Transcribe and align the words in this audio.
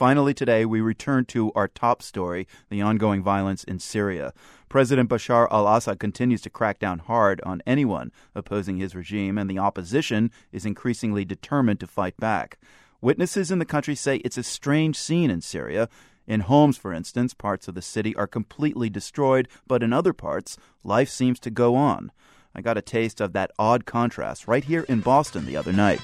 Finally, 0.00 0.32
today, 0.32 0.64
we 0.64 0.80
return 0.80 1.26
to 1.26 1.52
our 1.52 1.68
top 1.68 2.00
story 2.00 2.48
the 2.70 2.80
ongoing 2.80 3.22
violence 3.22 3.62
in 3.64 3.78
Syria. 3.78 4.32
President 4.70 5.10
Bashar 5.10 5.46
al 5.50 5.68
Assad 5.68 6.00
continues 6.00 6.40
to 6.40 6.48
crack 6.48 6.78
down 6.78 7.00
hard 7.00 7.38
on 7.44 7.60
anyone 7.66 8.10
opposing 8.34 8.78
his 8.78 8.94
regime, 8.94 9.36
and 9.36 9.50
the 9.50 9.58
opposition 9.58 10.30
is 10.52 10.64
increasingly 10.64 11.26
determined 11.26 11.80
to 11.80 11.86
fight 11.86 12.16
back. 12.16 12.58
Witnesses 13.02 13.50
in 13.50 13.58
the 13.58 13.66
country 13.66 13.94
say 13.94 14.16
it's 14.24 14.38
a 14.38 14.42
strange 14.42 14.96
scene 14.96 15.28
in 15.28 15.42
Syria. 15.42 15.86
In 16.26 16.40
Homs, 16.40 16.78
for 16.78 16.94
instance, 16.94 17.34
parts 17.34 17.68
of 17.68 17.74
the 17.74 17.82
city 17.82 18.16
are 18.16 18.26
completely 18.26 18.88
destroyed, 18.88 19.48
but 19.66 19.82
in 19.82 19.92
other 19.92 20.14
parts, 20.14 20.56
life 20.82 21.10
seems 21.10 21.38
to 21.40 21.50
go 21.50 21.76
on. 21.76 22.10
I 22.54 22.62
got 22.62 22.78
a 22.78 22.82
taste 22.82 23.20
of 23.20 23.34
that 23.34 23.50
odd 23.58 23.84
contrast 23.84 24.48
right 24.48 24.64
here 24.64 24.86
in 24.88 25.00
Boston 25.00 25.44
the 25.44 25.58
other 25.58 25.74
night. 25.74 26.00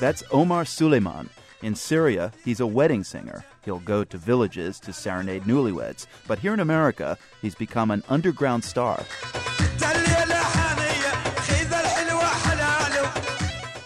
That's 0.00 0.22
Omar 0.30 0.64
Souleyman. 0.64 1.28
In 1.62 1.74
Syria, 1.74 2.32
he's 2.44 2.60
a 2.60 2.66
wedding 2.66 3.02
singer. 3.02 3.44
He'll 3.64 3.80
go 3.80 4.04
to 4.04 4.18
villages 4.18 4.78
to 4.80 4.92
serenade 4.92 5.44
newlyweds. 5.44 6.06
But 6.28 6.38
here 6.38 6.54
in 6.54 6.60
America, 6.60 7.16
he's 7.40 7.54
become 7.54 7.90
an 7.90 8.02
underground 8.08 8.62
star. 8.62 9.02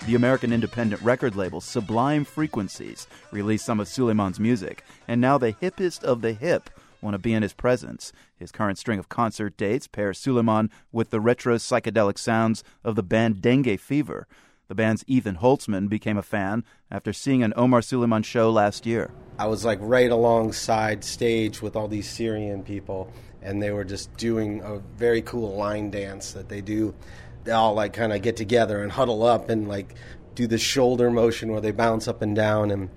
The 0.07 0.17
American 0.17 0.53
independent 0.53 1.01
record 1.03 1.37
label 1.37 1.61
Sublime 1.61 2.25
Frequencies 2.25 3.07
released 3.31 3.65
some 3.65 3.79
of 3.79 3.87
Souleyman's 3.87 4.41
music, 4.41 4.85
and 5.07 5.21
now 5.21 5.39
the 5.39 5.53
hippest 5.53 6.03
of 6.03 6.21
the 6.21 6.33
hip 6.33 6.69
want 7.03 7.15
to 7.15 7.19
be 7.19 7.33
in 7.33 7.43
his 7.43 7.53
presence. 7.53 8.13
His 8.37 8.53
current 8.53 8.79
string 8.79 8.99
of 8.99 9.09
concert 9.09 9.57
dates 9.57 9.87
pairs 9.87 10.21
Souleyman 10.21 10.71
with 10.93 11.11
the 11.11 11.21
retro 11.21 11.57
psychedelic 11.57 12.19
sounds 12.19 12.65
of 12.85 12.97
the 12.97 13.03
band 13.03 13.41
Dengue 13.41 13.79
Fever. 13.79 14.27
The 14.71 14.77
band's 14.77 15.05
Ethan 15.09 15.39
Holtzman 15.39 15.89
became 15.89 16.17
a 16.17 16.23
fan 16.23 16.65
after 16.93 17.13
seeing 17.13 17.43
an 17.43 17.53
Omar 17.57 17.81
Souleyman 17.81 18.25
show 18.25 18.53
last 18.53 18.87
year. 18.87 19.11
I 19.37 19.49
was 19.49 19.65
like 19.65 19.81
right 19.83 20.11
alongside 20.11 21.03
stage 21.03 21.61
with 21.61 21.75
all 21.75 21.89
these 21.89 22.09
Syrian 22.09 22.63
people, 22.63 23.13
and 23.43 23.61
they 23.61 23.73
were 23.73 23.85
just 23.85 24.17
doing 24.17 24.61
a 24.63 24.79
very 24.97 25.23
cool 25.23 25.57
line 25.57 25.91
dance 25.91 26.33
that 26.35 26.49
they 26.49 26.61
do. 26.61 26.95
They 27.43 27.51
all 27.51 27.75
like 27.75 27.95
kind 27.95 28.13
of 28.13 28.23
get 28.23 28.37
together 28.37 28.81
and 28.81 28.93
huddle 28.93 29.25
up 29.25 29.51
and 29.51 29.67
like 29.67 29.97
do 30.37 30.47
the 30.47 30.59
shoulder 30.59 31.11
motion 31.11 31.51
where 31.51 31.61
they 31.61 31.73
bounce 31.73 32.07
up 32.07 32.23
and 32.23 32.37
down. 32.37 32.71
And 32.71 32.91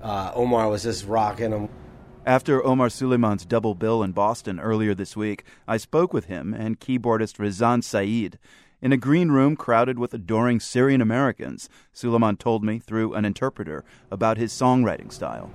uh, 0.00 0.32
Omar 0.34 0.70
was 0.70 0.84
just 0.84 1.06
rocking 1.06 1.50
them. 1.50 1.68
After 2.28 2.62
Omar 2.62 2.88
Souleyman's 2.88 3.46
double 3.46 3.74
bill 3.74 4.02
in 4.02 4.12
Boston 4.12 4.60
earlier 4.60 4.94
this 4.94 5.16
week, 5.16 5.44
I 5.66 5.78
spoke 5.78 6.12
with 6.12 6.26
him 6.26 6.52
and 6.52 6.78
keyboardist 6.78 7.38
Rizan 7.38 7.82
Sa'id. 7.82 8.38
In 8.82 8.92
a 8.92 8.98
green 8.98 9.30
room 9.30 9.56
crowded 9.56 9.98
with 9.98 10.12
adoring 10.12 10.60
Syrian 10.60 11.00
Americans, 11.00 11.70
Souleyman 11.94 12.38
told 12.38 12.62
me 12.62 12.80
through 12.80 13.14
an 13.14 13.24
interpreter 13.24 13.82
about 14.10 14.36
his 14.36 14.52
songwriting 14.52 15.10
style. 15.10 15.50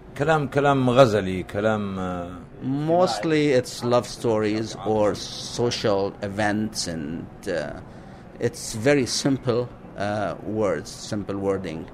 Mostly 2.64 3.50
it's 3.50 3.84
love 3.84 4.08
stories 4.08 4.76
or 4.84 5.14
social 5.14 6.12
events, 6.24 6.88
and 6.88 7.28
uh, 7.48 7.82
it's 8.40 8.74
very 8.74 9.06
simple 9.06 9.70
uh, 9.96 10.38
words, 10.42 10.90
simple 10.90 11.38
wording. 11.38 11.86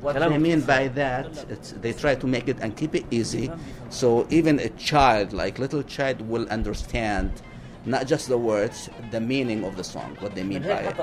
What 0.00 0.22
I 0.22 0.38
mean 0.38 0.60
by 0.62 0.88
that, 0.88 1.28
they 1.82 1.92
try 1.92 2.14
to 2.14 2.26
make 2.26 2.48
it 2.48 2.58
and 2.60 2.76
keep 2.76 2.94
it 2.94 3.04
easy, 3.10 3.50
so 3.90 4.26
even 4.30 4.58
a 4.58 4.70
child, 4.70 5.32
like 5.32 5.58
little 5.58 5.82
child, 5.82 6.20
will 6.28 6.48
understand 6.48 7.30
not 7.86 8.06
just 8.06 8.28
the 8.28 8.38
words, 8.38 8.88
the 9.10 9.20
meaning 9.20 9.62
of 9.64 9.76
the 9.76 9.84
song, 9.84 10.16
what 10.20 10.34
they 10.34 10.42
mean 10.42 10.62
by 10.62 10.80
it. 10.88 10.96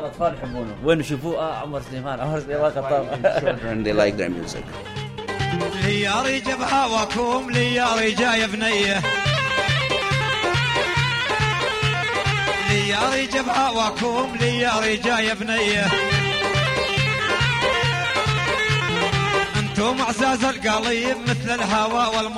Children, 3.39 3.84
they 3.84 3.94
like 3.94 4.17
their 4.17 4.30
music. 4.30 4.66
لياري 5.85 6.40
جاب 6.40 6.62
هواكم 6.62 7.50
لياري 7.50 8.12
جاي 8.12 8.47
بنيه 8.47 9.02
لياري 12.69 13.25
جاب 13.25 13.50
هواكم 13.50 14.35
لياري 14.40 14.96
جاي 14.97 15.35
بنيه 15.35 15.85
عزاز 19.78 20.44
القليب 20.44 21.16
مثل 21.28 21.50
الهواء 21.54 22.31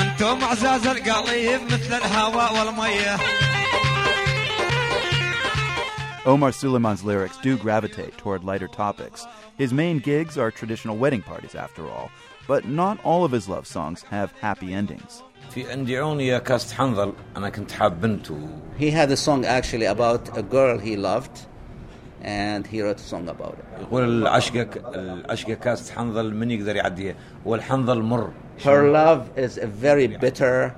انتم 0.00 0.44
عزاز 0.44 0.86
القليب 0.86 1.60
مثل 1.62 1.94
الهواء 1.94 2.52
Omar 6.26 6.52
Souleyman's 6.52 7.02
lyrics 7.02 7.38
do 7.38 7.56
gravitate 7.56 8.16
toward 8.18 8.44
lighter 8.44 8.68
topics. 8.68 9.26
His 9.56 9.72
main 9.72 9.98
gigs 9.98 10.36
are 10.36 10.50
traditional 10.50 10.98
wedding 10.98 11.22
parties, 11.22 11.54
after 11.54 11.88
all, 11.90 12.10
but 12.46 12.68
not 12.68 13.02
all 13.02 13.24
of 13.24 13.32
his 13.32 13.48
love 13.48 13.66
songs 13.66 14.02
have 14.10 14.30
happy 14.32 14.74
endings. 14.74 15.22
He 15.54 15.62
had 18.90 19.10
a 19.10 19.16
song 19.16 19.44
actually 19.46 19.86
about 19.86 20.38
a 20.38 20.42
girl 20.42 20.78
he 20.78 20.96
loved 20.96 21.46
and 22.22 22.66
he 22.66 22.80
wrote 22.82 23.00
a 23.00 23.02
song 23.02 23.28
about 23.28 23.58
it. 23.58 23.64
يقول 23.80 24.04
العشقة 24.04 24.68
العشقة 24.94 25.54
كاست 25.54 25.90
حنظل 25.90 26.34
من 26.34 26.50
يقدر 26.50 26.76
يعديها 26.76 27.14
والحنظل 27.44 28.02
مر. 28.02 28.30
Her 28.64 28.90
love 28.90 29.30
is 29.36 29.58
a 29.58 29.66
very 29.66 30.06
bitter 30.06 30.74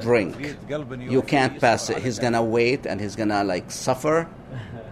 drink. 0.00 0.36
You 1.08 1.22
can't 1.22 1.60
pass 1.60 1.90
it. 1.90 1.98
He's 1.98 2.18
gonna 2.18 2.42
wait 2.42 2.86
and 2.86 3.00
he's 3.00 3.16
gonna 3.16 3.42
like 3.44 3.70
suffer 3.70 4.28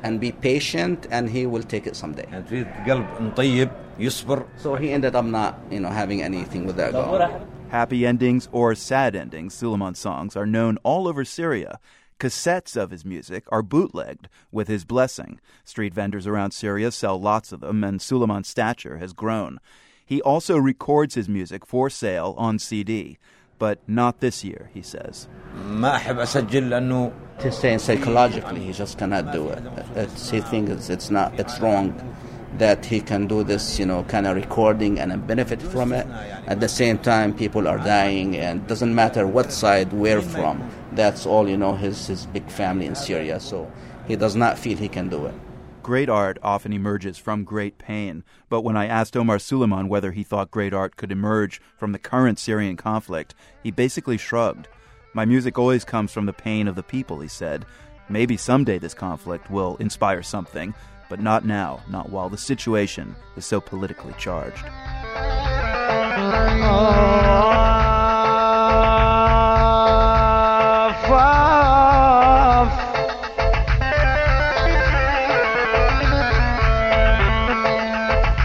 and 0.02 0.20
be 0.20 0.32
patient 0.32 1.06
and 1.10 1.28
he 1.28 1.46
will 1.46 1.62
take 1.62 1.86
it 1.86 1.94
someday. 1.96 2.26
So 4.56 4.74
he 4.74 4.90
ended 4.90 5.14
up 5.14 5.24
not, 5.24 5.58
you 5.70 5.80
know, 5.80 5.90
having 5.90 6.22
anything 6.22 6.66
with 6.66 6.76
that 6.76 6.92
girl. 6.92 7.46
Happy 7.68 8.06
endings 8.06 8.48
or 8.50 8.74
sad 8.74 9.14
endings, 9.14 9.54
Souleyman's 9.54 9.98
songs 9.98 10.36
are 10.36 10.46
known 10.46 10.78
all 10.82 11.06
over 11.06 11.22
Syria 11.24 11.78
Cassettes 12.18 12.76
of 12.76 12.90
his 12.90 13.04
music 13.04 13.44
are 13.52 13.62
bootlegged 13.62 14.28
with 14.50 14.68
his 14.68 14.84
blessing. 14.84 15.40
Street 15.64 15.94
vendors 15.94 16.26
around 16.26 16.50
Syria 16.50 16.90
sell 16.90 17.20
lots 17.20 17.52
of 17.52 17.60
them, 17.60 17.84
and 17.84 18.00
Souleyman's 18.00 18.48
stature 18.48 18.98
has 18.98 19.12
grown. 19.12 19.60
He 20.04 20.20
also 20.22 20.56
records 20.56 21.14
his 21.14 21.28
music 21.28 21.66
for 21.66 21.90
sale 21.90 22.34
on 22.38 22.58
CD, 22.58 23.18
but 23.58 23.80
not 23.86 24.20
this 24.20 24.42
year, 24.42 24.70
he 24.72 24.82
says. 24.82 25.28
To 27.40 27.52
say 27.52 27.78
psychologically, 27.78 28.64
he 28.64 28.72
just 28.72 28.98
cannot 28.98 29.32
do 29.32 29.48
it. 29.50 29.62
It's, 29.94 30.30
he 30.30 30.40
thinks 30.40 30.72
it's, 30.72 30.90
it's 30.90 31.10
not. 31.10 31.38
It's 31.38 31.60
wrong 31.60 31.92
that 32.56 32.86
he 32.86 33.00
can 33.00 33.26
do 33.26 33.44
this, 33.44 33.78
you 33.78 33.86
know, 33.86 34.02
kind 34.04 34.26
of 34.26 34.34
recording 34.34 34.98
and 34.98 35.26
benefit 35.26 35.60
from 35.60 35.92
it. 35.92 36.06
At 36.46 36.60
the 36.60 36.68
same 36.68 36.98
time, 36.98 37.34
people 37.34 37.68
are 37.68 37.78
dying, 37.78 38.36
and 38.36 38.66
doesn't 38.66 38.94
matter 38.94 39.26
what 39.26 39.52
side 39.52 39.92
we're 39.92 40.22
from. 40.22 40.68
That's 40.92 41.26
all, 41.26 41.48
you 41.48 41.56
know, 41.56 41.74
his, 41.74 42.06
his 42.06 42.26
big 42.26 42.48
family 42.50 42.86
in 42.86 42.94
Syria. 42.94 43.38
So 43.40 43.70
he 44.06 44.16
does 44.16 44.34
not 44.34 44.58
feel 44.58 44.78
he 44.78 44.88
can 44.88 45.08
do 45.08 45.26
it. 45.26 45.34
Great 45.82 46.08
art 46.08 46.38
often 46.42 46.72
emerges 46.72 47.16
from 47.16 47.44
great 47.44 47.78
pain, 47.78 48.22
but 48.50 48.60
when 48.60 48.76
I 48.76 48.86
asked 48.86 49.16
Omar 49.16 49.38
Souleyman 49.38 49.88
whether 49.88 50.12
he 50.12 50.22
thought 50.22 50.50
great 50.50 50.74
art 50.74 50.96
could 50.96 51.10
emerge 51.10 51.62
from 51.78 51.92
the 51.92 51.98
current 51.98 52.38
Syrian 52.38 52.76
conflict, 52.76 53.34
he 53.62 53.70
basically 53.70 54.18
shrugged. 54.18 54.68
My 55.14 55.24
music 55.24 55.58
always 55.58 55.86
comes 55.86 56.12
from 56.12 56.26
the 56.26 56.34
pain 56.34 56.68
of 56.68 56.74
the 56.74 56.82
people, 56.82 57.20
he 57.20 57.28
said. 57.28 57.64
Maybe 58.10 58.36
someday 58.36 58.78
this 58.78 58.92
conflict 58.92 59.50
will 59.50 59.76
inspire 59.76 60.22
something, 60.22 60.74
but 61.09 61.19
not 61.19 61.45
now, 61.45 61.81
not 61.89 62.09
while 62.09 62.29
the 62.29 62.37
situation 62.37 63.15
is 63.37 63.45
so 63.45 63.61
politically 63.61 64.13
charged. 64.17 64.63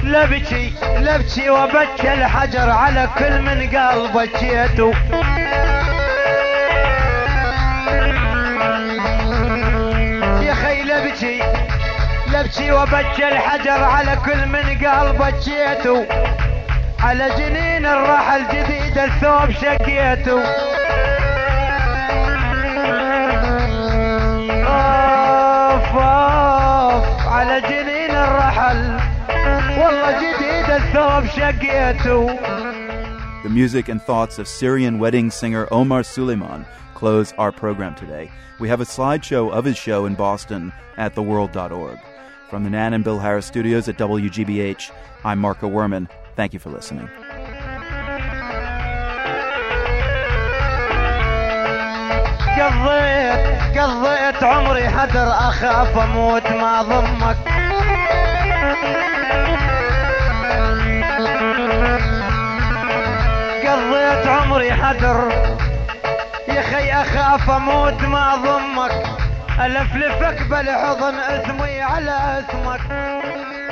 لبكي 0.02 0.72
لبكي 0.98 1.50
وبكي 1.50 2.14
الحجر 2.14 2.70
على 2.70 3.08
كل 3.18 3.42
من 3.42 3.76
قلب 3.76 4.12
بكيته 4.12 4.92
الحجر 13.19 13.83
على 13.83 14.15
كل 14.25 14.45
من 14.47 14.69
على 16.99 17.29
جنين 17.37 17.85
الرحل 17.85 18.47
جديد 18.47 18.97
الثوب 18.97 19.51
شقيته 19.51 20.43
اوف 24.63 25.95
اوف 25.95 27.27
على 27.27 27.61
جنين 27.61 28.11
الرحل 28.11 28.99
والله 29.79 30.11
جديد 30.21 30.69
الثوب 30.69 31.25
شقيته 31.25 32.39
The 33.43 33.49
music 33.49 33.89
and 33.89 34.01
thoughts 34.01 34.39
of 34.39 34.47
Syrian 34.47 34.99
wedding 34.99 35.29
singer 35.31 35.67
Omar 35.71 36.03
Souleyman 36.03 36.65
close 36.93 37.33
our 37.37 37.51
program 37.51 37.95
today. 37.95 38.31
We 38.59 38.69
have 38.69 38.79
a 38.79 38.85
slideshow 38.85 39.51
of 39.51 39.65
his 39.65 39.77
show 39.77 40.05
in 40.05 40.15
Boston 40.15 40.71
at 40.97 41.15
theworld.org. 41.15 42.12
From 42.52 42.64
the 42.64 42.70
Nan 42.70 42.94
and 42.94 43.04
Bill 43.04 43.18
Harris 43.18 43.46
studios 43.46 43.88
at 43.88 43.98
WGBH, 43.98 44.90
I'm 45.24 45.38
Marco 45.38 45.68
Werman. 45.68 46.08
Thank 46.36 46.52
you 46.52 46.58
for 46.58 46.70
listening. 46.70 47.08
قضيت 52.58 53.78
قضيت 53.78 54.42
عمري 54.42 54.88
حدر 54.88 55.28
اخاف 55.28 55.98
اموت 55.98 56.46
ما 56.46 56.82
ضمك 56.82 57.36
قضيت 63.66 64.26
عمري 64.26 64.72
حدر 64.72 65.28
يا 66.48 66.62
خي 66.62 66.92
اخاف 66.92 67.50
اموت 67.50 68.02
ما 68.02 68.36
ضمك 68.36 69.11
الفلفك 69.59 70.41
بالحضن 70.49 71.15
أسمي 71.15 71.81
على 71.81 72.39
أسمك. 72.39 73.62